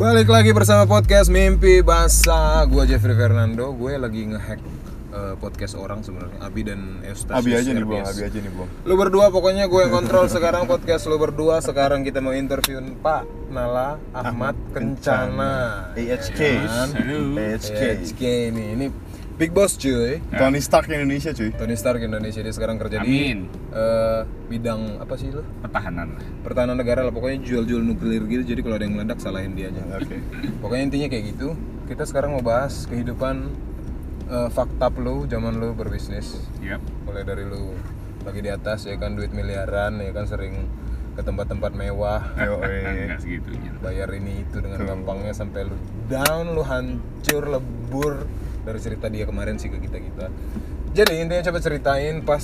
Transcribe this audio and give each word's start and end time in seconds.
Balik 0.00 0.32
lagi 0.32 0.56
bersama 0.56 0.88
podcast 0.88 1.28
Mimpi 1.28 1.84
Basah. 1.84 2.64
Gua 2.64 2.88
Jeffrey 2.88 3.12
Fernando. 3.12 3.68
Gue 3.76 4.00
lagi 4.00 4.32
ngehack 4.32 4.56
eh, 5.12 5.34
podcast 5.36 5.76
orang 5.76 6.00
sebenarnya. 6.00 6.40
Abi 6.40 6.64
dan 6.64 7.04
Eustasius. 7.04 7.44
Abi 7.44 7.52
aja 7.52 7.68
nih 7.76 7.84
RBS. 7.84 8.16
Abi 8.16 8.22
aja 8.24 8.38
nih 8.40 8.48
buang. 8.48 8.70
Lu 8.88 8.96
berdua 8.96 9.28
pokoknya 9.28 9.68
gue 9.68 9.76
yang 9.84 9.92
kontrol 9.92 10.24
sekarang 10.32 10.64
podcast 10.64 11.04
lu 11.04 11.20
berdua. 11.20 11.60
Sekarang 11.60 12.00
kita 12.00 12.24
mau 12.24 12.32
interview 12.32 12.80
Pak 13.04 13.52
Nala 13.52 14.00
Ahmad 14.16 14.56
Kencana. 14.72 15.92
AHK. 15.92 16.40
Ya 16.40 16.64
kan? 16.64 16.88
AHK. 17.36 17.80
AHK 18.00 18.22
ini. 18.56 18.88
Big 19.40 19.56
Boss 19.56 19.80
cuy. 19.80 20.20
Tony 20.36 20.60
Stark 20.60 20.92
Indonesia 20.92 21.32
cuy. 21.32 21.48
Tony 21.56 21.72
Stark 21.72 22.04
Indonesia 22.04 22.44
dia 22.44 22.52
sekarang 22.52 22.76
kerja 22.76 23.00
Amin. 23.00 23.48
di 23.48 23.72
eh, 23.72 24.20
bidang 24.52 25.00
apa 25.00 25.16
sih 25.16 25.32
lu? 25.32 25.40
pertahanan 25.64 26.12
lah. 26.12 26.24
Pertahanan 26.44 26.76
negara 26.76 27.00
lah 27.00 27.08
pokoknya 27.08 27.40
jual-jual 27.48 27.80
nuklir 27.80 28.28
gitu. 28.28 28.52
Jadi 28.52 28.60
kalau 28.60 28.76
ada 28.76 28.84
yang 28.84 29.00
meledak 29.00 29.16
salahin 29.16 29.56
dia 29.56 29.72
aja. 29.72 29.80
Oke. 29.96 30.20
Pokoknya 30.60 30.92
intinya 30.92 31.08
kayak 31.08 31.24
gitu. 31.32 31.56
Kita 31.88 32.04
sekarang 32.04 32.36
mau 32.36 32.44
bahas 32.44 32.84
kehidupan 32.84 33.48
uh, 34.28 34.52
fakta 34.52 34.92
lu 35.00 35.24
zaman 35.24 35.56
lu 35.56 35.72
berbisnis. 35.72 36.36
Yap. 36.60 36.84
Mulai 37.08 37.24
dari 37.24 37.48
lu 37.48 37.72
lagi 38.28 38.44
di 38.44 38.52
atas 38.52 38.84
ya 38.84 39.00
kan 39.00 39.16
duit 39.16 39.32
miliaran 39.32 40.04
ya 40.04 40.12
kan 40.12 40.28
sering 40.28 40.68
ke 41.16 41.24
tempat-tempat 41.24 41.72
mewah, 41.72 42.28
Ayo. 42.36 42.60
Enggak 42.60 43.24
segitunya. 43.24 43.72
bayar 43.80 44.12
ini 44.12 44.44
itu 44.44 44.60
dengan 44.60 44.84
Tuh. 44.84 44.88
gampangnya 44.92 45.32
sampai 45.32 45.64
lu 45.64 45.80
down, 46.12 46.52
lu 46.52 46.60
hancur, 46.60 47.44
lebur 47.48 48.28
dari 48.64 48.80
cerita 48.80 49.06
dia 49.08 49.24
kemarin 49.24 49.56
sih 49.56 49.72
ke 49.72 49.78
kita-kita. 49.80 50.28
Jadi 50.90 51.22
intinya 51.22 51.44
coba 51.50 51.58
ceritain 51.62 52.20
pas 52.24 52.42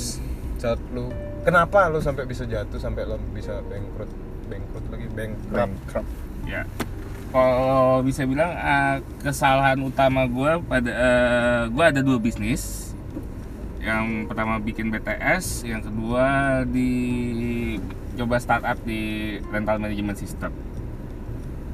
saat 0.56 0.80
lu 0.94 1.12
kenapa 1.44 1.90
lu 1.92 2.00
sampai 2.00 2.24
bisa 2.24 2.48
jatuh 2.48 2.80
sampai 2.80 3.04
lu 3.04 3.18
bisa 3.34 3.60
bangkrut 3.66 4.10
bangkrut 4.48 4.84
lagi 4.88 5.06
bankrupt 5.12 5.52
Bankrupt. 5.52 6.10
Ya. 6.46 6.62
Kalau 7.34 8.00
bisa 8.06 8.22
bilang 8.24 8.54
eh, 8.54 8.96
kesalahan 9.20 9.76
utama 9.82 10.24
gue 10.30 10.62
pada 10.64 10.90
eh, 10.90 11.62
gue 11.68 11.84
ada 11.84 12.00
dua 12.00 12.16
bisnis. 12.22 12.94
Yang 13.82 14.26
pertama 14.26 14.58
bikin 14.58 14.90
BTS, 14.90 15.62
yang 15.62 15.78
kedua 15.78 16.62
di 16.66 16.90
coba 18.18 18.40
startup 18.42 18.78
di 18.82 19.36
rental 19.52 19.78
management 19.78 20.18
system. 20.18 20.50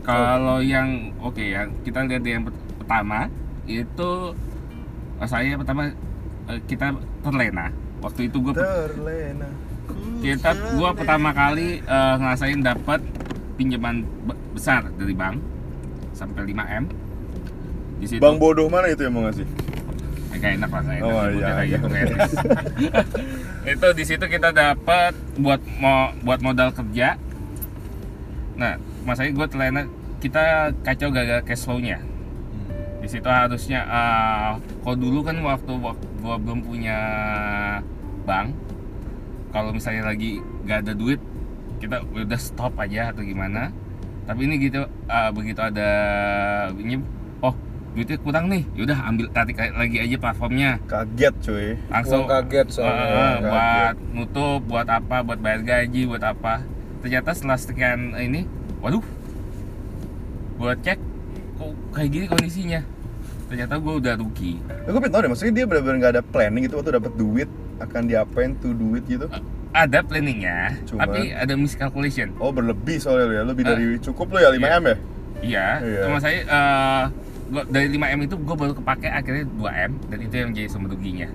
Kalau 0.03 0.61
yang 0.61 1.15
oke 1.23 1.41
ya, 1.41 1.71
kita 1.87 2.05
lihat 2.05 2.21
di 2.27 2.31
yang 2.37 2.45
pert- 2.45 2.69
pertama 2.83 3.31
itu 3.65 4.11
eh, 5.17 5.29
saya 5.29 5.55
pertama 5.55 5.91
eh, 6.49 6.61
kita 6.65 6.93
terlena. 7.21 7.71
Waktu 7.99 8.27
itu 8.27 8.43
gue 8.43 8.53
Terlena. 8.53 9.47
kita 10.19 10.51
gua 10.75 10.91
pertama 10.93 11.31
kali 11.31 11.79
eh, 11.79 12.15
ngerasain 12.17 12.59
dapat 12.59 12.99
pinjaman 13.55 14.03
be- 14.23 14.39
besar 14.53 14.91
dari 14.93 15.13
bank 15.13 15.39
sampai 16.13 16.47
5 16.47 16.79
m 16.79 16.85
di 17.99 18.07
situ 18.07 18.19
Bang 18.19 18.39
bodoh 18.39 18.67
mana 18.67 18.87
itu 18.87 19.03
yang 19.03 19.15
mau 19.15 19.23
ngasih? 19.23 19.47
Eh, 20.33 20.37
nggak 20.37 20.53
enak 20.57 20.71
lah 20.71 20.83
enak 20.83 21.03
Oh, 21.05 21.27
iya, 21.29 21.47
kayak 21.49 21.63
iya. 21.63 21.77
gitu 21.77 21.87
etis. 21.89 22.33
itu 23.75 23.87
di 23.93 24.05
situ 24.05 24.25
kita 24.27 24.49
dapat 24.51 25.13
buat 25.37 25.61
mau 25.79 26.11
buat 26.21 26.41
modal 26.41 26.71
kerja 26.71 27.15
nah 28.53 28.75
masalahnya 29.03 29.35
gue 29.35 29.47
terlena 29.47 29.83
kita 30.19 30.45
kacau 30.83 31.09
gagal 31.11 31.43
cash 31.43 31.63
flow-nya 31.63 31.99
di 33.03 33.11
situ 33.11 33.27
harusnya 33.27 33.81
eh, 33.83 34.51
kalau 34.81 34.97
dulu 34.97 35.21
kan 35.21 35.37
waktu 35.43 35.73
wak- 35.77 36.07
gua 36.19 36.39
belum 36.39 36.63
punya 36.63 36.97
bank 38.23 38.55
kalau 39.51 39.75
misalnya 39.75 40.07
lagi 40.07 40.39
gak 40.63 40.87
ada 40.87 40.95
duit 40.95 41.19
kita 41.77 41.99
udah 42.07 42.39
stop 42.39 42.79
aja 42.79 43.11
atau 43.11 43.21
gimana. 43.21 43.75
Tapi 44.23 44.47
ini 44.47 44.55
gitu 44.63 44.81
eh, 44.87 45.31
begitu 45.35 45.59
ada 45.59 45.91
ini 46.73 47.03
oh 47.41 47.51
duitnya 47.93 48.17
kurang 48.17 48.47
nih 48.47 48.63
yaudah 48.73 49.03
ambil 49.05 49.27
tarik 49.29 49.59
lagi 49.59 49.99
aja 49.99 50.17
platformnya. 50.17 50.79
Kaget 50.87 51.35
cuy. 51.43 51.69
langsung 51.91 52.23
Uang 52.23 52.31
kaget 52.31 52.67
soalnya. 52.71 53.03
eh, 53.03 53.11
Uang 53.11 53.41
buat 53.45 53.97
nutup 54.15 54.61
buat 54.65 54.87
apa 54.87 55.17
buat 55.21 55.37
bayar 55.37 55.61
gaji 55.61 56.07
buat 56.07 56.23
apa. 56.23 56.63
Ternyata 57.03 57.35
setelah 57.35 57.59
sekian 57.59 58.15
ini 58.15 58.47
waduh 58.79 59.03
buat 60.55 60.79
cek 60.79 61.03
kok 61.53 61.75
kayak 61.91 62.09
gini 62.09 62.27
kondisinya 62.31 62.81
ternyata 63.53 63.77
gue 63.77 63.95
udah 63.95 64.15
rugi 64.17 64.57
Gue 64.83 64.97
pengen 64.97 65.13
tau 65.13 65.21
deh, 65.21 65.29
maksudnya 65.29 65.55
dia 65.55 65.65
benar-benar 65.69 65.97
nggak 65.99 66.13
ada 66.17 66.25
planning 66.25 66.63
gitu 66.65 66.81
waktu 66.81 66.97
dapat 66.97 67.13
duit 67.15 67.49
akan 67.79 68.03
diapain 68.07 68.57
tuh 68.57 68.73
duit 68.73 69.05
gitu? 69.05 69.29
ada 69.73 70.01
planningnya 70.01 70.77
Cuma- 70.85 71.05
tapi 71.05 71.33
ada 71.33 71.53
miscalculation 71.55 72.33
Oh 72.39 72.49
berlebih 72.49 72.97
soalnya 72.97 73.25
lu 73.25 73.35
ya, 73.35 73.43
lebih 73.43 73.63
Ah. 73.63 73.69
dari 73.71 73.85
cukup 73.99 74.27
lu 74.29 74.39
ya 74.39 74.49
5 74.51 74.69
m 74.71 74.85
ya? 74.85 74.97
iya 75.43 75.67
Iya. 75.81 76.01
cuma 76.03 76.17
saya 76.19 76.39
eh, 76.41 77.03
gua, 77.49 77.63
dari 77.67 77.89
5 77.91 78.05
m 78.07 78.21
itu 78.23 78.35
gue 78.35 78.53
baru 78.55 78.73
kepake 78.73 79.07
akhirnya 79.07 79.45
2 79.51 79.73
m 79.73 79.93
dan 80.07 80.19
itu 80.19 80.35
yang 80.35 80.51
jadi 80.51 80.69
sumber 80.69 80.93
ruginya 80.93 81.29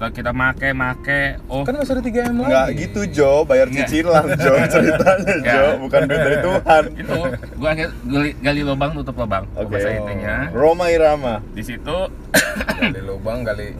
kalau 0.00 0.10
kita 0.10 0.32
make 0.32 0.72
make 0.72 1.20
oh 1.44 1.60
Kan 1.60 1.76
masih 1.76 1.92
ada 1.92 2.02
3 2.02 2.32
M 2.32 2.36
lagi. 2.38 2.48
Nggak 2.48 2.68
gitu 2.74 3.00
Jo, 3.12 3.44
bayar 3.44 3.68
Nggak. 3.68 3.84
cicilan 3.84 4.24
Jo 4.34 4.52
ceritanya 4.72 5.34
Nggak. 5.36 5.54
Jo, 5.54 5.66
bukan 5.78 6.00
duit 6.02 6.20
dari 6.22 6.38
Tuhan. 6.40 6.82
itu 7.04 7.16
gue 7.52 7.68
akhirnya 7.68 7.92
gali, 8.02 8.30
gali 8.40 8.60
lubang 8.64 8.90
tutup 8.96 9.14
lubang 9.14 9.44
Oke. 9.54 9.68
bahasa 9.70 9.88
intinya 9.92 10.48
Roma 10.50 10.88
Irama. 10.88 11.44
di 11.52 11.60
situ 11.60 11.98
Gali 12.80 13.00
lubang, 13.02 13.44
gali 13.44 13.76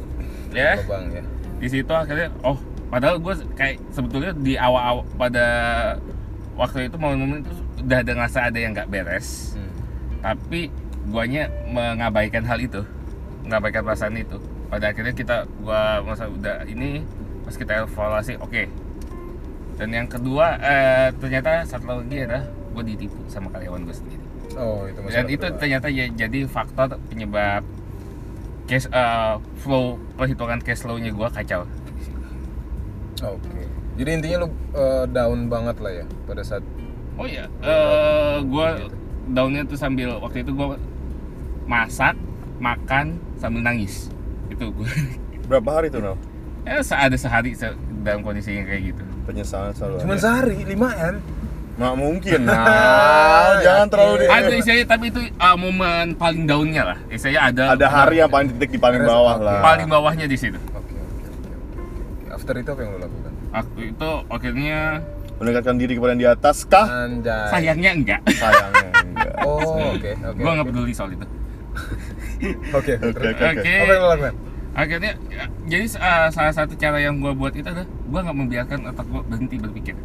ya 0.50 0.76
lubang 0.76 1.08
ya. 1.08 1.22
di 1.56 1.68
situ 1.68 1.88
akhirnya 1.88 2.28
oh 2.42 2.60
padahal 2.86 3.16
gue 3.16 3.34
kayak 3.54 3.80
sebetulnya 3.88 4.36
di 4.36 4.54
awal-awal 4.54 5.08
pada 5.14 5.46
waktu 6.52 6.84
itu 6.84 6.96
momen-momen 6.96 7.40
itu 7.40 7.52
udah 7.80 7.98
ada 7.98 8.12
ngerasa 8.12 8.38
ada 8.44 8.58
yang 8.58 8.76
nggak 8.76 8.88
beres 8.88 9.56
Hmm. 9.56 9.72
tapi 10.20 10.68
guanya 11.06 11.48
mengabaikan 11.66 12.44
hal 12.44 12.58
itu 12.58 12.84
mengabaikan 13.40 13.80
perasaan 13.82 14.14
itu 14.14 14.36
pada 14.70 14.94
akhirnya 14.94 15.12
kita 15.12 15.36
gua 15.60 16.00
masa 16.06 16.30
udah 16.30 16.62
ini 16.64 17.02
pas 17.42 17.54
kita 17.58 17.84
evaluasi 17.84 18.38
oke. 18.38 18.62
Dan 19.80 19.96
yang 19.96 20.06
kedua 20.06 20.60
eh, 20.60 21.08
ternyata 21.18 21.64
satu 21.64 22.04
lagi 22.04 22.22
adalah 22.22 22.44
gue 22.70 22.84
ditipu 22.84 23.18
sama 23.26 23.48
karyawan 23.50 23.82
gue 23.88 23.96
sendiri. 23.96 24.24
Oh, 24.54 24.84
itu 24.86 24.98
dan 25.08 25.26
itu 25.26 25.40
kedua. 25.40 25.58
ternyata 25.58 25.88
ya 25.88 26.04
jadi 26.06 26.44
faktor 26.46 27.00
penyebab 27.08 27.64
cash 28.68 28.86
eh, 28.92 29.36
flow 29.64 29.98
perhitungan 30.14 30.60
cash 30.62 30.84
flow-nya 30.84 31.10
gue 31.10 31.28
kacau. 31.32 31.64
Oke. 33.20 33.62
Jadi 33.98 34.10
intinya 34.20 34.36
lu 34.44 34.48
eh, 34.76 35.04
down 35.10 35.48
banget 35.48 35.76
lah 35.80 35.92
ya 35.92 36.06
pada 36.28 36.44
saat 36.44 36.62
oh 37.20 37.26
iya 37.28 37.44
eh 37.60 38.36
gue 38.40 38.66
daunnya 39.36 39.62
tuh 39.68 39.76
sambil 39.76 40.16
waktu 40.24 40.40
itu 40.40 40.56
gue 40.56 40.76
masak 41.68 42.16
makan 42.60 43.20
sambil 43.36 43.60
nangis 43.60 44.08
itu 44.50 44.64
gue 44.68 44.90
Berapa 45.46 45.70
hari 45.72 45.88
tuh 45.88 46.00
Nal? 46.00 46.16
eh 46.62 46.78
se- 46.80 46.92
ada 46.92 47.14
sehari 47.14 47.54
se- 47.54 47.72
dalam 47.98 48.20
kondisi 48.20 48.52
yang 48.52 48.64
kayak 48.64 48.82
gitu 48.90 49.02
Penyesalan 49.22 49.72
selalu 49.72 49.94
Cuman 50.00 50.14
ada. 50.14 50.22
sehari 50.22 50.56
5 50.60 50.76
M. 51.08 51.16
Nggak 51.72 51.94
mungkin 51.96 52.38
Nal, 52.50 53.50
jangan 53.58 53.86
terlalu 53.88 54.14
di 54.14 54.26
ada 54.26 54.52
istilahnya 54.52 54.86
tapi 54.86 55.04
itu 55.08 55.20
uh, 55.34 55.56
momen 55.56 56.12
paling 56.14 56.44
daunnya 56.44 56.82
lah 56.84 56.98
istilahnya 57.06 57.40
ada 57.46 57.62
ada 57.72 57.86
hari 57.88 58.16
yang 58.18 58.28
paling 58.28 58.52
titik 58.52 58.70
di 58.70 58.78
paling 58.78 59.00
bawah 59.00 59.36
lah. 59.36 59.60
paling 59.60 59.86
bawahnya 59.86 60.24
di 60.24 60.36
situ 60.36 60.60
Oke, 60.70 60.92
oke, 60.92 61.24
oke, 61.24 61.48
oke, 61.48 61.50
oke. 62.20 62.30
After 62.30 62.54
itu 62.54 62.68
apa 62.68 62.80
yang 62.80 62.90
lu 62.90 62.98
lakukan? 63.00 63.32
waktu 63.50 63.80
itu 63.88 64.10
akhirnya 64.28 64.78
Mendekatkan 65.34 65.74
diri 65.74 65.92
kepada 65.96 66.12
yang 66.12 66.20
di 66.20 66.28
atas 66.28 66.56
kah? 66.62 66.84
Anjay. 66.84 67.48
sayangnya 67.48 67.90
enggak 67.90 68.20
Sayangnya 68.28 68.88
enggak. 69.06 69.34
Oh, 69.40 69.56
oke, 69.90 70.10
oke. 70.12 70.36
gue 70.36 70.50
nggak 70.52 70.66
peduli 70.68 70.92
soal 70.92 71.10
itu 71.10 71.24
Oke, 72.72 72.96
Oke, 72.96 73.28
oke, 73.36 74.30
akhirnya 74.70 75.12
ya, 75.28 75.44
jadi 75.66 75.86
uh, 75.98 76.28
salah 76.30 76.54
satu 76.54 76.78
cara 76.78 77.02
yang 77.02 77.18
gue 77.18 77.32
buat 77.34 77.52
itu 77.52 77.66
adalah 77.66 77.84
gue 77.86 78.20
nggak 78.22 78.38
membiarkan 78.38 78.78
otak 78.94 79.06
gue 79.10 79.22
berhenti 79.26 79.56
berpikir. 79.58 79.96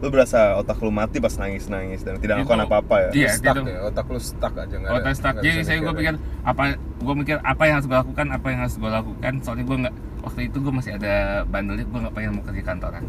Lu 0.00 0.08
berasa 0.08 0.56
otak 0.56 0.80
lu 0.80 0.88
mati 0.88 1.20
pas 1.20 1.36
nangis-nangis 1.36 2.00
dan 2.00 2.16
tidak 2.16 2.40
melakukan 2.40 2.64
apa-apa 2.64 2.94
ya? 3.04 3.10
Iya, 3.12 3.30
stuck 3.36 3.56
itu. 3.60 3.68
ya, 3.68 3.80
otak 3.84 4.06
lu 4.08 4.18
stuck 4.18 4.54
aja 4.56 4.74
nggak 4.80 4.90
ada. 4.90 5.00
otak 5.04 5.12
stuck. 5.12 5.34
nggak 5.36 5.44
jadi 5.44 5.60
saya 5.60 5.78
gue 5.84 5.94
pikir 6.00 6.14
apa 6.40 6.62
gue 6.80 7.14
mikir 7.20 7.36
apa 7.44 7.62
yang 7.68 7.74
harus 7.78 7.86
gue 7.86 7.98
lakukan 8.00 8.26
apa 8.32 8.46
yang 8.48 8.60
harus 8.64 8.76
gue 8.80 8.90
lakukan. 8.90 9.32
Soalnya 9.44 9.64
gue 9.68 9.76
nggak 9.84 9.94
waktu 10.24 10.40
itu 10.48 10.56
gue 10.56 10.72
masih 10.72 10.92
ada 10.96 11.14
bandelnya 11.44 11.84
gue 11.84 11.98
nggak 12.00 12.14
pengen 12.16 12.30
mau 12.40 12.44
kerja 12.48 12.62
kantoran. 12.64 13.02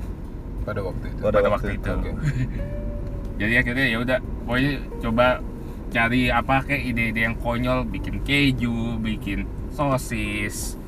Pada 0.68 0.79
waktu 0.83 1.06
itu. 1.15 1.21
Pada 1.23 1.38
pada 1.39 1.50
waktu 1.50 1.68
waktu 1.71 1.79
itu, 1.79 1.89
itu. 1.89 1.91
Oke. 1.95 2.12
jadi 3.41 3.53
akhirnya 3.63 3.85
ya 3.88 3.97
udah 4.03 4.18
pokoknya 4.44 4.71
coba 5.00 5.27
cari 5.91 6.31
apa 6.31 6.63
kayak 6.63 6.83
ide-ide 6.88 7.21
yang 7.27 7.35
konyol 7.35 7.83
bikin 7.83 8.23
keju 8.23 8.95
bikin 9.03 9.43
sosis 9.75 10.79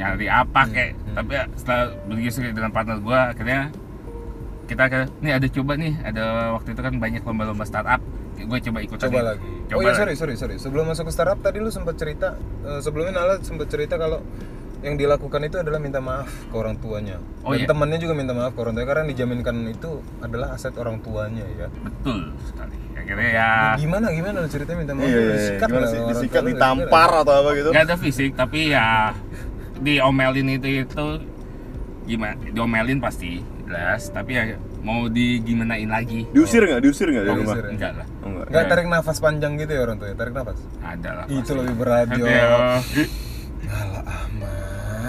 nyari 0.00 0.32
apa 0.32 0.64
Hmm, 0.64 0.72
kayak 0.72 0.92
hmm. 0.96 1.14
tapi 1.14 1.32
ya, 1.36 1.44
setelah 1.60 1.84
berdiskusi 2.08 2.50
dengan 2.56 2.72
partner 2.72 2.96
gue 2.98 3.18
akhirnya 3.36 3.60
kita 4.64 4.80
akhirnya 4.88 5.08
nih 5.20 5.32
ada 5.36 5.46
coba 5.52 5.72
nih 5.76 5.92
ada 6.00 6.24
waktu 6.56 6.68
itu 6.72 6.80
kan 6.80 6.94
banyak 6.96 7.22
lomba-lomba 7.22 7.64
startup 7.68 8.00
gue 8.40 8.58
coba 8.64 8.78
ikutan 8.80 9.12
Coba 9.12 9.36
lagi. 9.36 9.50
Coba 9.68 9.76
oh 9.76 9.82
iya 9.84 9.92
lagi. 9.92 10.00
sorry 10.00 10.14
sorry 10.16 10.34
sorry. 10.40 10.56
Sebelum 10.56 10.88
masuk 10.88 11.04
ke 11.04 11.12
startup 11.12 11.36
tadi 11.44 11.60
lu 11.60 11.68
sempat 11.68 12.00
cerita 12.00 12.40
eh, 12.64 12.80
sebelumnya 12.80 13.20
Nala 13.20 13.36
sempat 13.44 13.68
cerita 13.68 14.00
kalau 14.00 14.24
yang 14.80 14.96
dilakukan 14.96 15.40
itu 15.42 15.56
adalah 15.56 15.76
minta 15.76 15.98
maaf 15.98 16.24
ke 16.26 16.54
orang 16.54 16.76
tuanya. 16.76 17.20
Oh, 17.40 17.52
Dan 17.52 17.60
iya. 17.60 17.68
temannya 17.68 17.98
juga 17.98 18.14
minta 18.14 18.32
maaf 18.32 18.52
ke 18.52 18.60
orang 18.60 18.72
tuanya 18.72 18.88
karena 18.88 19.04
dijaminkan 19.06 19.56
itu 19.66 19.90
adalah 20.18 20.48
aset 20.52 20.72
orang 20.74 20.98
tuanya 20.98 21.44
ya. 21.52 21.68
betul 21.78 22.32
sekali 22.42 22.76
akhirnya 22.92 23.28
ya 23.30 23.50
Gimana 23.76 24.06
gimana 24.08 24.36
lu 24.38 24.48
ceritanya 24.48 24.78
minta 24.78 24.94
maaf? 24.94 25.04
Iya, 25.04 25.12
iya, 25.12 25.20
iya. 25.20 25.34
Disikat 25.34 25.68
Gimana 25.68 25.86
sih? 25.86 25.98
Disikat, 26.06 26.42
ditampar 26.44 27.10
atau 27.18 27.34
apa 27.34 27.50
gitu? 27.54 27.68
nggak 27.70 27.84
ada 27.84 27.96
fisik 27.96 28.30
tapi 28.34 28.58
ya 28.68 29.12
diomelin 29.76 30.48
itu 30.50 30.68
itu 30.82 31.06
gimana 32.02 32.34
diomelin 32.46 32.98
pasti 32.98 33.38
jelas 33.62 34.08
tapi 34.08 34.32
ya 34.32 34.44
mau 34.80 35.06
di 35.06 35.40
gimanain 35.40 35.86
lagi 35.86 36.24
Diusir 36.30 36.64
nggak? 36.64 36.80
Diusir 36.80 37.06
nggak 37.06 37.22
dari 37.22 37.32
Oh, 37.32 37.38
rumah? 37.38 37.54
diusir. 37.54 37.68
enggak 37.70 37.92
lah 37.94 38.06
Oh, 38.18 38.28
enggak. 38.30 38.46
Nggak 38.48 38.64
tarik 38.66 38.86
nafas 38.88 39.18
panjang 39.18 39.52
gitu 39.56 39.72
ya 39.72 39.80
orang 39.82 39.96
tua 39.96 40.08
ya? 40.08 40.16
Tarik 40.16 40.32
nafas? 40.32 40.58
ada 40.80 41.10
lah 41.12 41.24
Itu 41.28 41.52
lebih 41.54 41.74
berat, 41.76 42.08
Jo. 42.10 42.24
Aduh. 42.24 43.08
Alah 43.62 44.04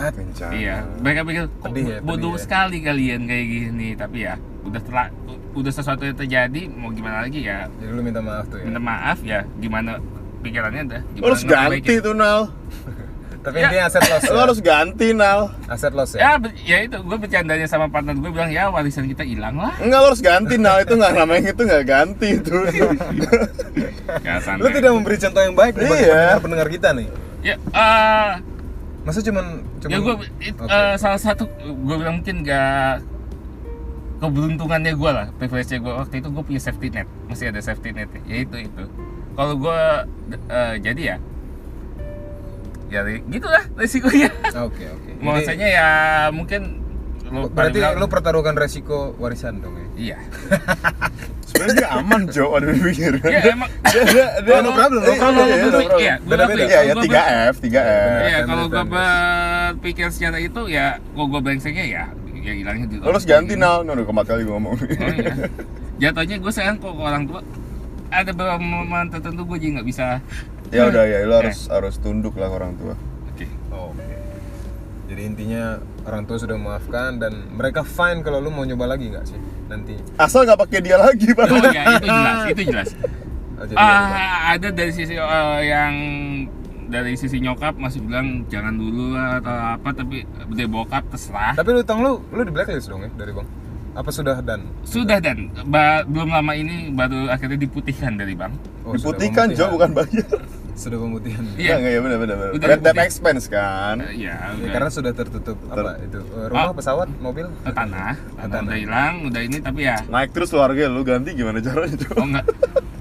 Ahmad. 0.02 0.14
Bencana. 0.16 0.52
iya 0.52 0.76
mereka 0.98 1.22
pikir 1.24 1.44
kok 1.48 1.70
ya, 1.72 1.98
bodoh 2.02 2.34
ya. 2.34 2.40
sekali 2.40 2.78
kalian 2.80 3.22
kayak 3.24 3.46
gini 3.48 3.90
tapi 3.94 4.18
ya 4.22 4.34
udah 4.62 4.82
telah 4.82 5.08
udah 5.52 5.70
sesuatu 5.70 6.02
yang 6.02 6.16
terjadi 6.16 6.62
mau 6.70 6.90
gimana 6.90 7.22
lagi 7.22 7.44
ya 7.44 7.68
Jadi 7.74 7.92
lu 7.92 8.02
minta 8.02 8.20
maaf 8.20 8.46
tuh 8.48 8.58
ya. 8.58 8.66
minta 8.66 8.80
maaf 8.80 9.20
ya 9.22 9.40
gimana 9.56 10.00
pikirannya 10.40 10.84
dah 10.88 11.02
Lo 11.16 11.26
harus 11.28 11.44
ganti 11.44 11.94
tuh 12.00 12.14
Nal. 12.14 12.42
Tapi 13.42 13.58
Ya. 13.58 13.66
intinya 13.68 13.86
aset 13.88 14.06
loss. 14.06 14.24
Lo 14.24 14.32
Ya. 14.32 14.42
harus 14.44 14.60
ganti 14.60 15.08
Nal. 15.12 15.40
Aset 15.66 15.92
loss 15.92 16.14
ya 16.14 16.38
ya. 16.38 16.50
ya 16.62 16.78
itu 16.84 16.94
gue 16.96 17.18
bercandanya 17.18 17.66
sama 17.66 17.90
partner 17.90 18.14
gue 18.14 18.30
bilang 18.30 18.48
ya 18.48 18.70
warisan 18.70 19.06
kita 19.06 19.22
hilang 19.22 19.54
lah 19.56 19.74
Enggak 19.78 20.00
lo 20.00 20.08
harus 20.08 20.22
ganti 20.22 20.56
Nal 20.56 20.78
itu 20.80 20.94
nggak 20.94 21.14
namanya 21.16 21.50
itu 21.50 21.62
nggak 21.62 21.84
ganti 21.84 22.28
itu. 22.38 22.58
ya 24.22 24.34
Lu 24.36 24.42
santai 24.42 24.72
tidak 24.72 24.92
memberi 24.92 25.18
contoh 25.18 25.42
yang 25.42 25.56
baik 25.56 25.74
bagi 25.76 25.90
Iya. 26.00 26.38
pendengar 26.38 26.68
kita 26.70 26.90
nih. 26.92 27.08
ya 27.42 27.56
eh, 27.58 28.30
Masa 29.02 29.20
cuman 29.20 29.66
cuman 29.82 29.92
ya 29.92 30.00
gue 30.00 30.16
Oke. 30.56 30.78
salah 30.96 31.18
satu 31.18 31.44
gue 31.60 31.96
bilang 31.96 32.20
mungkin 32.20 32.42
gak 32.42 33.02
keberuntungannya 34.18 34.94
gue 34.94 35.12
lah 35.12 35.28
privilege 35.34 35.74
gue 35.74 35.90
waktu 35.92 36.16
itu 36.18 36.30
gue 36.30 36.44
punya 36.44 36.62
safety 36.62 36.88
net 36.90 37.10
masih 37.26 37.50
ada 37.50 37.60
safety 37.60 37.90
net 37.90 38.10
ya 38.22 38.38
itu 38.40 38.56
itu 38.62 38.84
kalau 39.34 39.58
gue 39.58 39.80
eh, 40.48 40.74
jadi 40.80 41.02
ya 41.02 41.18
ya 42.92 43.02
gitulah 43.24 43.64
resikonya 43.74 44.30
Oke, 44.68 44.84
oke. 44.86 45.10
Jadi, 45.10 45.24
maksudnya 45.24 45.68
ya 45.72 45.88
mungkin 46.30 46.84
lo 47.32 47.48
berarti 47.48 47.80
bilang- 47.80 47.96
lu 47.96 48.06
pertaruhkan 48.06 48.54
resiko 48.54 49.16
warisan 49.16 49.58
dong 49.58 49.72
ya. 49.74 49.88
iya 49.96 50.18
Sebenarnya 51.48 51.76
dia 51.78 51.90
aman 51.94 52.22
Jo, 52.28 52.52
ada 52.54 52.68
pikir. 52.70 53.20
ya 53.22 53.40
emang 53.50 53.68
Dia 53.86 54.04
dia 54.12 54.26
dia 54.40 54.54
Oh, 54.54 54.62
no 54.62 54.72
problem, 54.72 55.00
no 55.00 55.08
Iya, 55.08 55.20
problem. 55.20 55.46
iya, 55.48 55.56
iya. 55.56 55.72
Iya. 55.88 56.14
Iya, 56.60 56.80
ya 56.82 56.94
Kalau 56.94 57.04
gua 57.04 57.24
3F, 57.24 57.56
3F. 57.60 58.20
Iya, 58.22 58.40
kalau 58.46 58.66
gue 58.68 58.84
berpikir 59.74 60.08
secara 60.10 60.38
itu 60.38 60.68
ya, 60.68 60.98
kok 60.98 61.26
gue 61.26 61.40
brengseknya 61.40 61.86
ya, 61.86 62.04
ya 62.32 62.54
hilangnya 62.54 62.86
di 62.88 62.96
Lo 62.98 63.10
harus 63.10 63.24
ganti 63.24 63.54
Nal. 63.54 63.82
Nah, 63.82 63.94
udah 63.94 64.06
keempat 64.06 64.26
kali 64.28 64.42
gue 64.44 64.54
ngomong. 64.54 64.76
Oh, 64.76 65.14
iya. 65.14 65.34
Jatuhnya 66.00 66.38
gue 66.38 66.52
sayang 66.52 66.78
kok 66.78 66.92
ke 66.92 67.02
orang 67.02 67.24
tua. 67.26 67.42
Ada 68.12 68.32
beberapa 68.32 68.60
momen 68.60 69.08
tertentu 69.08 69.46
gue 69.46 69.58
jadi 69.58 69.72
nggak 69.80 69.88
bisa. 69.88 70.20
ya 70.72 70.88
udah 70.88 71.04
ya, 71.04 71.24
lo 71.24 71.36
Eh. 71.36 71.40
harus 71.44 71.68
harus 71.68 71.96
tunduk 71.98 72.36
lah 72.36 72.48
ke 72.48 72.56
orang 72.56 72.74
tua. 72.76 72.96
Oke. 73.28 73.48
Oke. 73.70 74.04
Jadi 75.08 75.22
intinya 75.22 75.76
orang 76.04 76.24
tua 76.24 76.40
sudah 76.40 76.56
memaafkan 76.56 77.20
dan 77.20 77.52
mereka 77.52 77.84
fine 77.84 78.24
kalau 78.24 78.40
lu 78.40 78.48
mau 78.48 78.64
nyoba 78.64 78.88
lagi 78.90 79.12
nggak 79.12 79.26
sih 79.28 79.36
nanti? 79.68 80.00
Asal 80.16 80.44
nggak 80.44 80.60
pakai 80.60 80.80
dia 80.80 80.96
lagi, 80.96 81.28
Pak. 81.32 81.46
Oh 81.46 81.60
ya, 81.70 81.84
itu 81.94 82.08
jelas, 82.08 82.40
itu 82.48 82.62
jelas. 82.68 82.90
Oh. 83.62 83.78
Ah, 83.78 84.56
ada 84.56 84.74
dari 84.74 84.90
sisi 84.90 85.14
eh, 85.14 85.60
yang 85.62 85.94
dari 86.92 87.16
sisi 87.16 87.40
nyokap 87.40 87.74
masih 87.76 88.04
bilang 88.04 88.44
jangan 88.46 88.76
dulu 88.76 89.16
lah 89.16 89.40
atau 89.40 89.56
apa 89.74 89.90
tapi 89.94 90.28
dari 90.52 90.68
bokap 90.68 91.08
terserah. 91.08 91.56
Tapi 91.56 91.70
lu 91.72 91.82
tang 91.82 92.04
lu 92.04 92.20
lu 92.28 92.42
di 92.42 92.52
blacklist 92.52 92.86
dong 92.86 93.02
ya 93.02 93.10
dari 93.12 93.32
bang? 93.32 93.48
Apa 93.92 94.08
sudah 94.08 94.40
dan? 94.40 94.68
Sudah 94.84 95.20
dan 95.20 95.52
ba- 95.66 96.04
belum 96.04 96.28
lama 96.30 96.52
ini 96.54 96.92
baru 96.92 97.28
akhirnya 97.28 97.56
diputihkan 97.58 98.16
dari 98.16 98.36
bang. 98.36 98.52
Oh, 98.84 98.92
Diputihkan 98.92 99.50
pemutihan. 99.50 99.72
bukan 99.72 99.90
bayar. 99.94 100.28
Sudah 100.74 100.98
pemutihan. 100.98 101.44
Iya. 101.54 101.60
Iya, 101.60 101.74
enggak 101.76 101.92
ya 101.92 102.00
benar 102.02 102.18
benar. 102.18 102.36
benar. 102.38 102.52
Udah 102.56 102.68
Red 102.70 103.00
expense 103.02 103.46
kan. 103.46 103.96
Eh, 104.02 104.24
ya, 104.24 104.56
Ya, 104.56 104.70
karena 104.72 104.88
sudah 104.88 105.12
tertutup 105.12 105.60
apa 105.68 106.00
itu 106.00 106.18
eh, 106.18 106.48
rumah, 106.48 106.64
Ah. 106.66 106.74
pesawat, 106.74 107.08
mobil? 107.20 107.46
Tanah, 107.62 108.16
tanah 108.16 108.16
Tanah. 108.40 108.62
udah 108.64 108.78
hilang, 108.78 109.14
udah 109.28 109.42
ini 109.42 109.58
tapi 109.60 109.84
ya 109.84 110.00
Naik 110.08 110.32
terus 110.32 110.50
lu 110.50 110.60
harga 110.60 110.88
lu 110.88 111.04
ganti 111.04 111.32
gimana 111.34 111.60
caranya, 111.60 111.92
Jo? 111.94 112.10
oh 112.16 112.26
enggak. 112.26 112.46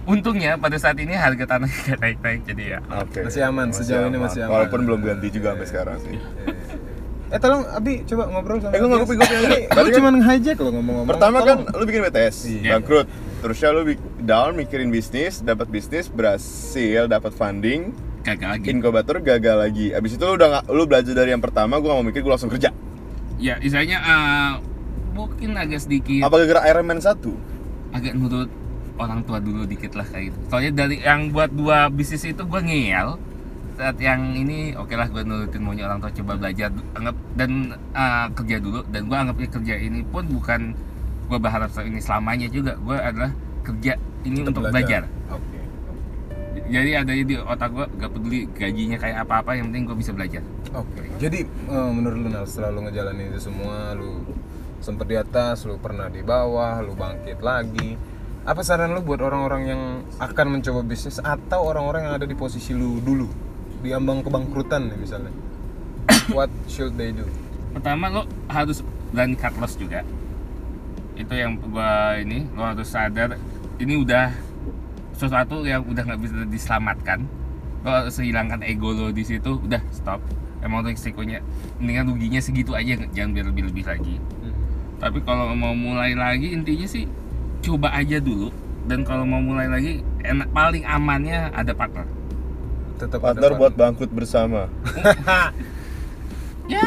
Untungnya 0.05 0.57
pada 0.57 0.77
saat 0.77 0.97
ini 0.97 1.13
harga 1.13 1.45
tanah 1.47 1.69
nggak 1.69 1.99
naik-naik 1.99 2.41
jadi 2.45 2.63
ya. 2.67 2.79
Oke. 2.99 3.21
Masih 3.23 3.43
aman, 3.45 3.69
sejauh 3.71 4.09
ini 4.09 4.19
masih 4.19 4.41
aman. 4.45 4.53
Walaupun 4.57 4.81
belum 4.83 5.01
ganti 5.03 5.29
juga 5.29 5.53
sampai 5.53 5.69
sekarang 5.69 5.97
sih. 6.01 6.17
Eh 7.31 7.39
tolong 7.39 7.63
Abi 7.65 8.03
coba 8.03 8.27
ngobrol 8.27 8.59
sama 8.59 8.75
Eh, 8.75 8.79
gua 8.83 8.89
nggak 8.91 9.23
aja. 9.23 9.39
Ini 9.39 9.59
lu 9.71 9.71
kan- 9.71 9.95
cuma 9.95 10.09
hijack 10.27 10.59
lo 10.59 10.71
ngomong-ngomong. 10.73 11.07
Pertama 11.07 11.37
kan 11.47 11.59
lu 11.63 11.85
bikin 11.87 12.01
BTS, 12.03 12.37
Iya. 12.49 12.71
bangkrut. 12.75 13.07
Terusnya 13.41 13.69
lu 13.71 13.81
down 14.19 14.53
mikirin 14.53 14.91
bisnis, 14.91 15.39
dapat 15.39 15.71
bisnis, 15.71 16.11
berhasil, 16.11 17.07
dapat 17.07 17.31
funding, 17.31 17.95
Gagal 18.21 18.59
lagi. 18.59 18.67
inkubator 18.69 19.17
gagal 19.23 19.57
lagi. 19.63 19.95
Abis 19.95 20.19
itu 20.19 20.25
lu 20.25 20.35
udah 20.35 20.49
nggak, 20.51 20.65
lu 20.69 20.83
belajar 20.85 21.15
dari 21.15 21.31
yang 21.31 21.41
pertama, 21.41 21.79
gua 21.79 21.95
nggak 21.95 22.01
mau 22.03 22.09
mikir, 22.09 22.21
gua 22.21 22.35
langsung 22.35 22.51
kerja. 22.51 22.75
Ya, 23.39 23.57
istilahnya 23.57 23.97
eh, 23.97 24.53
mungkin 25.11 25.55
agak 25.55 25.81
sedikit 25.81 26.21
Apa 26.21 26.35
gara-gara 26.37 26.61
Iron 26.67 26.85
Man 26.85 26.99
1? 26.99 27.31
agak 27.91 28.13
nurut 28.13 28.51
orang 29.01 29.25
tua 29.25 29.41
dulu 29.41 29.65
dikit 29.65 29.97
lah 29.97 30.05
kayak 30.05 30.31
gitu. 30.31 30.39
Soalnya 30.53 30.73
dari 30.85 31.01
yang 31.01 31.33
buat 31.33 31.49
dua 31.49 31.89
bisnis 31.89 32.29
itu 32.29 32.45
gue 32.45 32.61
ngeyel 32.61 33.17
saat 33.81 33.97
yang 33.97 34.37
ini 34.37 34.77
oke 34.77 34.93
lah 34.93 35.09
gue 35.09 35.25
nurutin 35.25 35.65
maunya 35.65 35.89
orang 35.89 36.05
tua 36.05 36.13
coba 36.13 36.37
belajar 36.37 36.69
anggap 36.93 37.17
dan 37.33 37.73
eh, 37.97 38.27
kerja 38.37 38.57
dulu 38.61 38.85
dan 38.93 39.09
gue 39.09 39.17
anggap 39.17 39.37
kerja 39.41 39.75
ini 39.81 40.05
pun 40.05 40.29
bukan 40.29 40.77
gue 41.33 41.39
berharap 41.41 41.73
ini 41.81 41.97
selamanya 41.97 42.45
juga 42.53 42.77
gue 42.77 42.97
adalah 43.01 43.33
kerja 43.65 43.97
ini 44.29 44.45
untuk 44.45 44.69
belajar. 44.69 45.09
Oke. 45.33 45.59
jadi 46.71 47.03
ada 47.03 47.13
di 47.15 47.35
otak 47.35 47.71
gue 47.73 47.87
gak 47.99 48.11
peduli 48.15 48.47
gajinya 48.53 48.99
kayak 49.01 49.27
apa-apa 49.27 49.59
yang 49.59 49.71
penting 49.71 49.91
gue 49.91 49.97
bisa 49.97 50.13
belajar 50.15 50.43
Oke. 50.71 51.03
Jadi 51.19 51.43
eh, 51.43 51.91
menurut 51.91 52.19
lu 52.23 52.29
Nal 52.31 52.47
setelah 52.47 52.71
lu 52.71 52.87
ngejalanin 52.87 53.35
itu 53.35 53.41
semua, 53.43 53.91
lu 53.99 54.23
sempet 54.79 55.07
di 55.11 55.17
atas, 55.19 55.67
lu 55.67 55.75
pernah 55.83 56.07
di 56.07 56.23
bawah, 56.23 56.79
lu 56.79 56.95
bangkit 56.95 57.43
lagi. 57.43 57.99
Apa 58.51 58.67
saran 58.67 58.99
lu 58.99 59.07
buat 59.07 59.23
orang-orang 59.23 59.63
yang 59.63 59.83
akan 60.19 60.59
mencoba 60.59 60.83
bisnis 60.83 61.23
atau 61.23 61.71
orang-orang 61.71 62.11
yang 62.11 62.15
ada 62.19 62.27
di 62.27 62.35
posisi 62.35 62.75
lu 62.75 62.99
dulu? 62.99 63.31
Di 63.79 63.95
ambang 63.95 64.27
kebangkrutan 64.27 64.91
nih 64.91 64.99
misalnya? 64.99 65.31
What 66.35 66.51
should 66.67 66.99
they 66.99 67.15
do? 67.15 67.31
pertama 67.71 68.11
lo 68.11 68.27
harus 68.51 68.83
berani 69.15 69.39
cut 69.39 69.55
loss 69.63 69.79
juga. 69.79 70.03
Itu 71.15 71.31
yang 71.31 71.63
gua 71.63 72.19
ini 72.19 72.51
lo 72.59 72.67
harus 72.67 72.91
sadar 72.91 73.39
ini 73.79 73.95
udah 73.95 74.35
sesuatu 75.15 75.63
yang 75.63 75.87
udah 75.87 76.03
nggak 76.11 76.19
bisa 76.19 76.43
diselamatkan. 76.51 77.23
Lo 77.87 78.03
harus 78.03 78.19
hilangkan 78.19 78.67
ego 78.67 78.91
lo 78.91 79.15
di 79.15 79.23
situ 79.23 79.63
udah 79.63 79.79
stop. 79.95 80.19
Emang 80.59 80.83
risikonya 80.83 81.39
mendingan 81.79 82.11
ruginya 82.11 82.43
segitu 82.43 82.75
aja 82.75 82.99
jangan 83.15 83.31
berlebih-lebih 83.31 83.87
lagi. 83.87 84.19
Tapi 84.99 85.23
kalau 85.23 85.55
mau 85.55 85.71
mulai 85.71 86.19
lagi 86.19 86.51
intinya 86.51 86.91
sih 86.91 87.07
coba 87.61 87.89
aja 87.93 88.17
dulu 88.19 88.49
dan 88.85 89.03
kalau 89.03 89.23
mau 89.23 89.39
mulai 89.39 89.67
lagi 89.67 89.93
enak 90.21 90.49
paling 90.51 90.83
amannya 90.83 91.53
ada 91.53 91.73
partner 91.73 92.07
Tetap 92.97 93.17
Partner 93.17 93.57
buat 93.57 93.73
bangkrut 93.73 94.13
bersama. 94.13 94.69
ya 96.69 96.85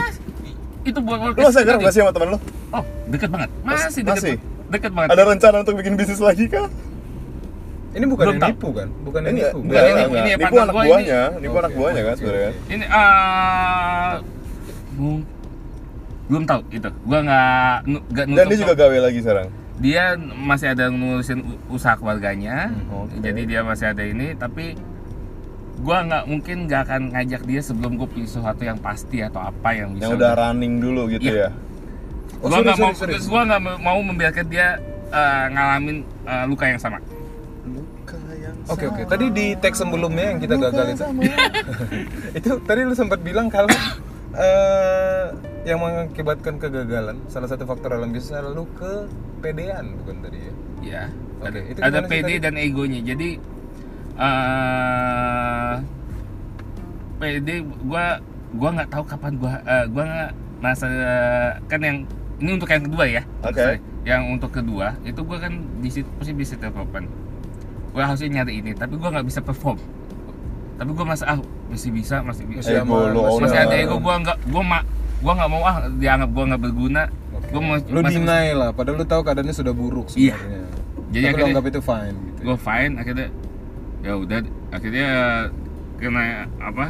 itu 0.84 1.00
buat 1.00 1.18
Lu 1.26 1.42
masih 1.42 1.66
akrab 1.66 1.82
gak 1.82 1.90
sih 1.90 2.02
sama 2.02 2.14
temen 2.14 2.28
lu? 2.34 2.40
oh 2.70 2.84
deket 3.08 3.30
banget 3.30 3.50
masih 3.62 4.02
deket 4.02 4.14
Masih? 4.14 4.36
banget. 4.36 4.70
deket 4.70 4.92
banget 4.94 5.10
Ada 5.10 5.24
rencana 5.26 5.56
untuk 5.62 5.74
bikin 5.82 5.94
bisnis 5.98 6.22
lagi 6.22 6.46
kah? 6.46 6.70
Ini 7.94 8.06
bukan 8.06 8.26
Belum 8.26 8.38
yang 8.38 8.50
nipu 8.50 8.70
kan? 8.74 8.88
Bukan 9.02 9.22
yang 9.22 9.34
Enggak, 9.34 9.50
nipu. 9.50 9.58
bukan 9.58 9.74
enggak, 9.74 9.84
ini, 9.84 10.02
enggak. 10.04 10.22
ini 10.24 10.32
Nipu 10.36 10.56
anak 10.56 10.74
buahnya, 10.76 11.22
ini. 11.24 11.42
nipu 11.42 11.56
anak 11.58 11.74
buahnya 11.74 12.02
kan 12.04 12.16
sebenarnya. 12.18 12.52
ini 12.68 12.86
eh 12.86 14.12
belum 16.24 16.44
tahu 16.46 16.62
itu 16.70 16.90
gua 17.04 17.20
nggak 17.22 17.74
nggak 18.14 18.26
Dan 18.30 18.46
dia 18.48 18.58
juga 18.58 18.74
gawe 18.76 18.98
lagi 19.02 19.20
sekarang. 19.20 19.48
Dia 19.76 20.04
masih 20.20 20.70
ada 20.70 20.86
ngurusin 20.88 21.40
usaha 21.68 21.96
keluarganya 21.96 22.70
Hmm, 22.70 23.10
oke. 23.10 23.16
jadi 23.20 23.42
dia 23.44 23.62
masih 23.62 23.90
ada 23.90 24.04
ini 24.04 24.34
tapi 24.34 24.78
gua 25.76 26.02
nggak 26.02 26.24
mungkin 26.26 26.58
nggak 26.64 26.82
akan 26.84 27.02
ngajak 27.12 27.42
dia 27.44 27.60
sebelum 27.60 27.98
gue 27.98 28.08
pilih 28.08 28.30
sesuatu 28.30 28.62
yang 28.62 28.78
pasti 28.78 29.20
atau 29.20 29.42
apa 29.42 29.74
yang 29.74 29.92
bisa 29.92 30.08
Yang 30.08 30.16
udah 30.16 30.32
running 30.38 30.74
dulu 30.78 31.02
gitu 31.10 31.26
Iya. 31.26 31.50
ya. 31.50 31.50
Oh, 32.38 32.48
gua 32.48 32.60
nggak 32.62 32.78
mau 32.78 32.92
sorry, 32.94 33.18
gua 33.20 33.42
nggak 33.44 33.62
mau 33.80 34.00
membiarkan 34.00 34.46
dia 34.46 34.78
eh, 35.10 35.46
ngalamin 35.50 35.98
eh, 36.24 36.46
luka 36.46 36.66
yang 36.66 36.78
sama 36.78 37.02
Luka 37.64 38.20
yang 38.36 38.56
Oke 38.66 38.86
oke. 38.86 39.02
Tadi 39.04 39.26
di 39.30 39.46
teks 39.56 39.80
sebelumnya 39.80 40.26
yang 40.30 40.40
kita 40.40 40.56
gagal 40.56 40.86
itu, 40.94 41.04
itu 42.38 42.50
tadi 42.62 42.82
lu 42.84 42.94
sempat 42.94 43.20
bilang 43.20 43.48
kalau 43.48 43.68
eh, 44.36 45.26
yang 45.64 45.80
mengakibatkan 45.80 46.60
kegagalan 46.60 47.18
salah 47.32 47.48
satu 47.48 47.64
faktor 47.64 47.96
dalam 47.96 48.12
bisnis 48.12 48.36
adalah 48.36 48.64
lu 48.64 48.66
kepedean 48.76 49.96
bukan 50.04 50.16
tadi 50.20 50.40
ya? 50.40 50.54
ya 50.84 51.04
Oke, 51.40 51.48
ada, 51.48 51.60
itu 51.64 51.80
ada 51.80 52.00
tadi? 52.04 52.34
dan 52.40 52.54
egonya 52.60 53.00
jadi 53.04 53.30
eh 54.14 55.74
PD 57.18 57.48
gua 57.88 58.20
gua 58.54 58.70
nggak 58.76 58.90
tahu 58.92 59.04
kapan 59.08 59.32
gua 59.40 59.54
eh, 59.64 59.86
gua 59.88 60.04
nggak 60.04 60.32
merasa 60.60 60.88
kan 61.72 61.80
yang 61.80 61.98
ini 62.44 62.52
untuk 62.60 62.68
yang 62.68 62.84
kedua 62.84 63.04
ya 63.08 63.24
Oke. 63.48 63.56
Sorry. 63.56 63.80
yang 64.04 64.22
untuk 64.36 64.52
kedua 64.52 65.00
itu 65.08 65.24
gua 65.24 65.40
kan 65.40 65.64
di 65.80 65.90
situ 65.90 66.10
pasti 66.20 66.36
bisa 66.36 66.60
development 66.60 67.08
gua 67.96 68.12
harusnya 68.12 68.44
nyari 68.44 68.60
ini 68.60 68.76
tapi 68.76 69.00
gua 69.00 69.16
nggak 69.16 69.28
bisa 69.32 69.40
perform 69.40 69.80
tapi 70.76 70.92
gua 70.92 71.06
masa 71.08 71.24
ah 71.32 71.40
masih 71.72 71.90
bisa 71.96 72.20
masih 72.20 72.44
bisa 72.52 72.60
Masih 72.60 72.84
Ego 72.84 72.96
masih 73.16 73.42
masih 73.48 73.60
ada 73.64 73.76
ego 73.80 73.96
gua 74.04 74.16
nggak 74.20 74.38
gua 74.52 74.62
mak 74.62 74.84
gua 75.24 75.34
nggak 75.34 75.50
mau 75.50 75.62
ah 75.64 75.76
dianggap 75.90 76.30
gua 76.30 76.44
nggak 76.52 76.62
berguna. 76.62 77.04
Oke. 77.34 77.48
gua 77.50 77.62
mau 77.64 77.76
lu 77.80 78.00
masih- 78.02 78.22
deny 78.22 78.48
lah 78.52 78.70
padahal 78.70 79.00
lu 79.00 79.06
tahu 79.06 79.22
keadaannya 79.24 79.56
sudah 79.56 79.74
buruk 79.74 80.08
Iya. 80.14 80.36
sebenarnya. 80.36 80.62
Jadi 80.68 81.00
tapi 81.00 81.16
lu 81.16 81.24
akhirnya- 81.24 81.48
anggap 81.50 81.66
itu 81.66 81.80
fine 81.82 82.16
gitu 82.20 82.40
gue 82.44 82.58
fine 82.60 82.94
akhirnya 82.98 83.28
ya 84.04 84.14
udah 84.20 84.40
akhirnya 84.70 85.08
kena 85.96 86.24
apa 86.60 86.86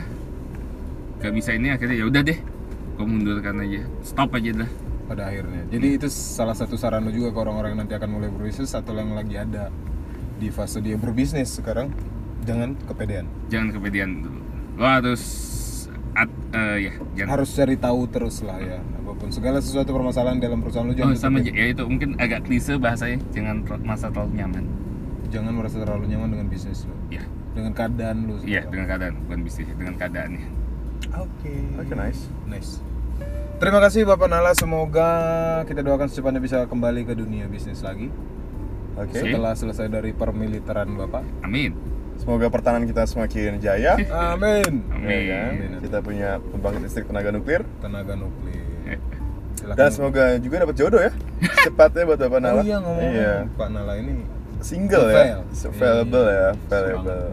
gak 1.20 1.30
bisa 1.32 1.54
ini 1.54 1.70
akhirnya 1.70 1.96
ya 1.96 2.06
udah 2.08 2.22
deh 2.24 2.40
gue 2.94 3.06
mundurkan 3.06 3.56
aja. 3.60 3.82
Stop 4.02 4.34
aja 4.34 4.52
dah. 4.56 4.70
Pada 5.04 5.28
akhirnya. 5.28 5.68
Jadi 5.68 5.88
itu 5.94 6.08
salah 6.08 6.54
satu 6.54 6.74
saran 6.74 7.04
lu 7.04 7.12
juga 7.12 7.30
ke 7.30 7.40
orang-orang 7.40 7.70
yang 7.76 7.82
nanti 7.84 7.94
akan 7.94 8.10
mulai 8.10 8.30
berbisnis 8.30 8.72
atau 8.72 8.94
yang 8.94 9.12
lagi 9.12 9.36
ada 9.36 9.68
di 10.36 10.48
fase 10.48 10.80
dia 10.80 10.96
berbisnis 10.96 11.54
sekarang? 11.54 11.92
Jangan 12.44 12.74
kepedean. 12.88 13.26
Jangan 13.48 13.70
kepedean 13.72 14.10
dulu. 14.22 14.42
Lo 14.80 14.86
harus 14.86 15.22
at, 16.14 16.30
eh, 16.54 16.78
ya 16.90 16.94
jangan. 17.18 17.30
Harus 17.38 17.50
cari 17.58 17.76
tahu 17.78 18.02
terus 18.10 18.36
lah 18.46 18.58
ya 18.62 18.80
apa 18.80 19.12
pun. 19.18 19.30
Segala 19.34 19.58
sesuatu 19.60 19.90
permasalahan 19.94 20.38
dalam 20.38 20.62
perusahaan 20.62 20.86
lu 20.86 20.94
oh 20.94 20.98
jangan 20.98 21.18
sama 21.18 21.42
tutup 21.42 21.54
aja. 21.54 21.62
ya 21.62 21.66
itu 21.74 21.84
mungkin 21.90 22.10
agak 22.22 22.40
klise 22.46 22.74
bahasanya. 22.78 23.20
Jangan 23.34 23.56
masa 23.82 24.14
terlalu 24.14 24.32
nyaman. 24.38 24.66
Jangan 25.34 25.52
merasa 25.58 25.78
terlalu 25.82 26.06
nyaman 26.14 26.28
dengan 26.38 26.48
bisnis 26.50 26.86
lu. 26.86 26.96
Ya. 27.10 27.24
Dengan 27.54 27.72
keadaan 27.74 28.18
lu 28.26 28.36
iya 28.46 28.66
dengan 28.66 28.86
keadaan 28.90 29.14
bukan 29.26 29.40
bisnis 29.46 29.68
dengan 29.74 29.96
keadaannya. 29.98 30.48
Oke. 31.20 31.54
Oke, 31.82 31.94
nice. 31.94 32.22
nice. 32.50 32.72
Terima 33.62 33.80
kasih 33.82 34.06
bapak 34.06 34.28
Nala. 34.30 34.54
Semoga 34.54 35.10
kita 35.66 35.82
doakan 35.82 36.10
secepatnya 36.10 36.42
bisa 36.42 36.58
kembali 36.70 37.06
ke 37.06 37.14
dunia 37.18 37.50
bisnis 37.50 37.82
lagi. 37.82 38.10
Oke. 38.94 39.26
setelah 39.26 39.58
selesai 39.58 39.90
dari 39.90 40.14
permiliteran 40.14 40.94
bapak. 40.94 41.26
Amin 41.42 41.94
Semoga 42.24 42.48
pertahanan 42.48 42.84
kita 42.84 43.04
semakin 43.04 43.60
jaya. 43.60 44.00
amin 44.32 44.80
amin 44.90 45.12
Ya 45.12 45.20
kan? 45.30 45.52
Kita 45.82 45.98
punya 46.00 46.30
pembangkit 46.42 46.82
listrik 46.82 47.06
tenaga 47.06 47.30
nuklir. 47.30 47.62
tenaga 47.78 48.16
nuklir 48.16 48.64
Silakan. 49.54 49.76
Dan 49.76 49.90
semoga 49.90 50.24
juga 50.38 50.56
dapat 50.60 50.76
jodoh 50.76 51.00
ya. 51.00 51.12
Cepatnya 51.62 52.04
buat 52.06 52.18
Bapak 52.18 52.40
Nala. 52.42 52.58
oh 52.58 52.66
iya 52.66 52.78
ngomong 52.80 53.12
Iya. 53.12 53.34
Pak 53.54 53.68
Nala 53.70 53.94
ini 53.96 54.14
Single 54.60 55.06
Avail. 55.06 55.20
ya. 55.20 55.38
Available 55.70 56.26
Iya, 56.26 56.34
ya, 56.34 56.50
available. 56.66 57.24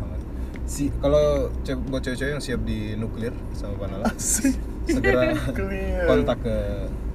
Si 0.66 0.82
kalau 0.96 1.24
ce- 1.60 1.78
buat 1.80 1.98
cewek-cewek 2.00 2.32
yang 2.32 2.42
siap 2.42 2.60
di 2.62 2.94
nuklir 2.94 3.30
sama 3.52 3.74
Pak 3.76 3.88
Nala, 3.88 4.06
segera 4.86 5.34
kontak 6.04 6.38
ke 6.40 6.56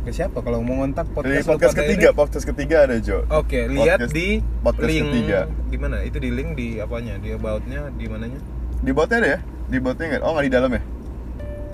ke 0.06 0.14
siapa 0.14 0.38
kalau 0.38 0.62
mau 0.62 0.80
kontak 0.80 1.10
Di 1.10 1.14
podcast 1.16 1.46
podcast 1.48 1.74
Lupa 1.74 1.82
ketiga, 1.82 1.98
Daily? 2.06 2.14
podcast 2.16 2.46
ketiga 2.46 2.76
ada 2.80 2.96
Jo. 3.00 3.18
Oke, 3.28 3.60
lihat 3.66 3.98
Podcast- 4.00 4.14
di 4.14 4.28
podcast 4.62 4.86
link 4.86 5.06
ketiga. 5.08 5.40
di 5.66 5.78
mana? 5.78 5.98
Itu 6.02 6.18
di 6.22 6.30
link 6.30 6.50
di 6.54 6.68
apanya? 6.78 7.18
Di 7.18 7.30
about-nya, 7.32 7.90
di 7.92 8.06
mananya? 8.06 8.40
Di 8.78 8.92
botnya 8.94 9.18
ada 9.18 9.28
ya? 9.28 9.40
Di 9.66 9.78
botnya 9.80 10.06
nggak? 10.08 10.22
Oh 10.22 10.32
nggak 10.32 10.46
di 10.46 10.54
dalam 10.54 10.70
ya? 10.70 10.82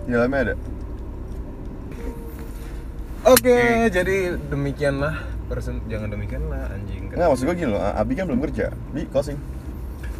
Di 0.02 0.10
dalamnya 0.10 0.40
ada. 0.42 0.54
Oke, 3.22 3.60
jadi 3.92 4.16
demikianlah 4.42 5.14
person 5.46 5.84
jangan 5.86 6.10
demikianlah 6.10 6.72
anjing. 6.72 7.12
Enggak 7.12 7.28
maksud 7.28 7.44
gue 7.44 7.56
gini 7.56 7.70
loh, 7.70 7.84
Abi 7.84 8.14
kan 8.16 8.26
belum 8.26 8.40
kerja. 8.42 8.72
Bi 8.90 9.06
closing. 9.06 9.36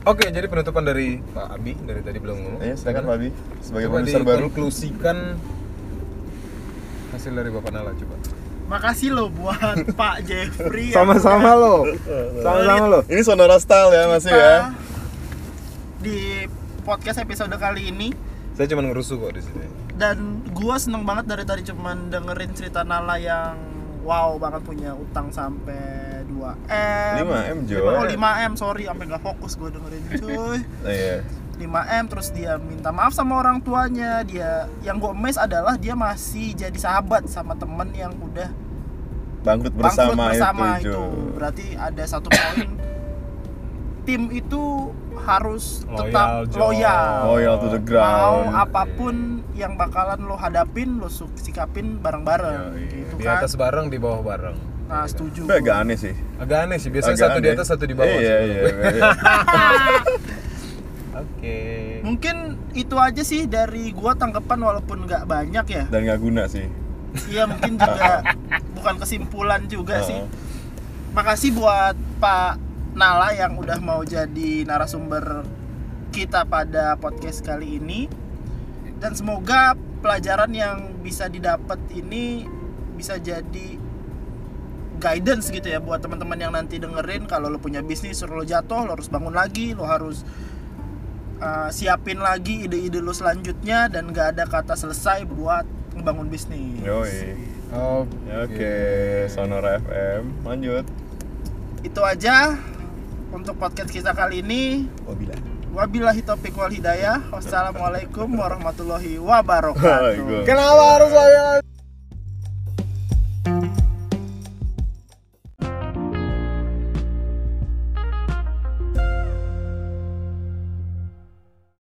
Oke, 0.04 0.28
jadi 0.28 0.46
penutupan 0.46 0.84
dari 0.84 1.24
Pak 1.24 1.48
Abi 1.50 1.80
dari 1.80 2.02
tadi 2.04 2.18
belum 2.20 2.36
ngomong. 2.36 2.60
Iya, 2.60 2.76
silakan 2.76 3.04
Pak 3.08 3.16
Abi 3.16 3.30
sebagai 3.60 3.88
Coba 3.88 3.96
produser 3.96 4.22
baru. 4.22 4.38
dikonklusikan 4.44 5.18
hasil 7.22 7.38
dari 7.38 7.50
Bapak 7.50 7.70
Nala 7.70 7.94
coba. 7.94 8.18
Makasih 8.68 9.10
lo 9.12 9.30
buat 9.30 9.78
Pak 10.00 10.26
Jeffrey 10.26 10.90
Sama-sama 10.90 11.54
lo. 11.54 11.86
Sama-sama 12.36 12.86
lo. 12.88 13.00
Ini 13.06 13.22
Sonora 13.22 13.56
style 13.56 13.92
ya 13.92 14.04
masih 14.08 14.32
ya. 14.32 14.74
di 15.98 16.50
podcast 16.82 17.22
episode 17.22 17.54
kali 17.54 17.94
ini 17.94 18.10
Saya 18.52 18.66
cuma 18.68 18.82
ngerusuh 18.82 19.16
kok 19.18 19.32
di 19.32 19.42
sini. 19.42 19.66
dan 19.94 20.18
gua 20.50 20.76
seneng 20.76 21.06
banget 21.06 21.30
dari 21.30 21.46
tadi 21.46 21.62
cuman 21.64 22.10
dengerin 22.10 22.52
cerita 22.52 22.82
Nala 22.82 23.16
yang 23.16 23.54
wow 24.02 24.34
banget 24.36 24.66
punya 24.66 24.92
utang 24.92 25.30
sampai 25.30 25.78
2 26.26 26.42
m 26.66 27.16
5M, 27.22 27.58
Jo. 27.70 27.86
oh 27.86 28.02
5 28.02 28.18
m 28.18 28.54
sorry 28.56 28.90
sampai 28.90 29.06
nggak 29.06 29.22
fokus 29.22 29.54
gue 29.56 29.70
dengerin 29.70 30.04
cuy 30.18 30.58
Iya. 30.84 31.22
5 31.62 31.70
m 31.70 32.06
terus 32.08 32.28
dia 32.30 32.58
minta 32.58 32.90
maaf 32.90 33.12
sama 33.12 33.38
orang 33.38 33.62
tuanya 33.62 34.22
dia 34.22 34.66
yang 34.82 34.98
gue 34.98 35.12
emes 35.12 35.38
adalah 35.38 35.76
dia 35.76 35.94
masih 35.94 36.52
jadi 36.52 36.74
sahabat 36.74 37.26
sama 37.26 37.54
temen 37.54 37.94
yang 37.94 38.10
udah 38.16 38.50
Bangkrut 39.42 39.74
bangkrut 39.74 39.74
bersama, 39.74 40.26
bersama 40.30 40.66
itu, 40.78 40.90
itu, 40.90 40.94
Jo. 40.94 41.04
berarti 41.34 41.66
ada 41.74 42.04
satu 42.04 42.28
poin 42.28 42.70
tim 44.02 44.30
itu 44.30 44.90
harus 45.20 45.82
Loyal, 45.84 45.98
tetap 46.00 46.28
Jo. 46.48 46.58
loyal 46.60 47.06
Loyal 47.28 47.56
to 47.56 47.68
the 47.70 47.78
mau 47.78 47.86
ground. 47.86 48.54
apa 48.56 48.84
pun 48.92 49.16
yang 49.54 49.74
bakalan 49.76 50.18
lo 50.22 50.34
hadapin 50.34 50.98
lo 50.98 51.06
sikapin 51.36 51.98
bareng-bareng 51.98 52.74
gitu 52.80 53.14
Di 53.16 53.24
kan 53.24 53.38
atas 53.38 53.54
bareng, 53.54 53.88
di 53.88 53.98
bawah 53.98 54.22
bareng. 54.24 54.58
nah 54.86 55.06
setuju 55.06 55.46
Tapi 55.46 55.58
agak 55.58 55.76
aneh 55.80 55.96
sih. 55.96 56.14
Agak 56.36 56.58
aneh 56.66 56.78
sih, 56.78 56.90
biasanya 56.90 57.16
Agak 57.16 57.28
satu 57.28 57.38
di 57.38 57.48
aneh. 57.48 57.56
atas, 57.56 57.68
satu 57.70 57.84
di 57.84 57.94
bawah. 57.94 58.12
Iya, 58.12 58.36
sih, 58.36 58.50
iya, 58.50 58.62
iya. 58.92 59.10
Oke. 61.22 61.58
mungkin 62.02 62.36
itu 62.74 62.96
aja 62.96 63.22
sih 63.22 63.46
dari 63.46 63.92
gua 63.92 64.14
tanggapan 64.14 64.60
walaupun 64.60 65.06
nggak 65.06 65.24
banyak 65.26 65.66
ya 65.68 65.84
Dan 65.88 66.06
nggak 66.06 66.20
guna 66.20 66.44
sih. 66.46 66.66
iya 67.28 67.44
mungkin 67.46 67.76
juga 67.76 68.24
bukan 68.76 68.96
kesimpulan 68.98 69.68
juga 69.68 70.02
sih 70.02 70.16
Heeh. 70.16 70.30
makasih 71.12 71.54
buat 71.54 71.94
Pak 72.18 72.58
Nala 72.92 73.32
yang 73.32 73.56
udah 73.56 73.80
mau 73.80 74.02
jadi 74.02 74.64
narasumber 74.64 75.48
kita 76.12 76.44
pada 76.44 76.96
podcast 76.96 77.40
kali 77.40 77.80
ini 77.80 78.12
dan 79.00 79.16
semoga 79.16 79.74
pelajaran 80.00 80.52
yang 80.52 80.78
bisa 81.00 81.26
didapat 81.26 81.80
ini 81.90 82.44
bisa 82.94 83.16
jadi 83.16 83.80
guidance 85.02 85.50
gitu 85.50 85.66
ya 85.66 85.82
buat 85.82 85.98
teman-teman 85.98 86.38
yang 86.38 86.54
nanti 86.54 86.78
dengerin 86.78 87.26
kalau 87.26 87.50
lo 87.50 87.58
punya 87.58 87.82
bisnis 87.82 88.22
lo 88.22 88.44
jatuh 88.44 88.86
lo 88.86 88.94
harus 88.94 89.10
bangun 89.10 89.34
lagi 89.34 89.74
lo 89.74 89.84
harus 89.84 90.22
uh, 91.42 91.70
siapin 91.74 92.22
lagi 92.22 92.70
ide-ide 92.70 93.02
lo 93.02 93.12
selanjutnya 93.12 93.90
dan 93.90 94.14
gak 94.14 94.38
ada 94.38 94.46
kata 94.46 94.78
selesai 94.78 95.26
buat 95.26 95.66
membangun 95.98 96.30
bisnis 96.30 96.80
Yoi. 96.80 97.36
Oke. 97.72 98.32
Oke, 98.48 98.76
Sonora 99.28 99.80
FM. 99.80 100.46
Lanjut. 100.46 100.86
itu 101.82 101.98
aja 101.98 102.62
untuk 103.32 103.58
podcast 103.58 103.90
kita 103.90 104.14
kali 104.14 104.46
ini 104.46 104.86
Wabila. 105.02 105.34
wabillahi 105.72 106.22
taufiq 106.22 106.54
wal 106.54 106.70
hidayah 106.70 107.26
wassalamualaikum 107.32 108.28
warahmatullahi 108.28 109.18
wabarakatuh. 109.18 110.46
Kenapa 110.46 110.84
harus 111.00 111.10
saya 111.10 111.61